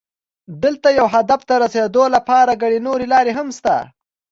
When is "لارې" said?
3.13-3.31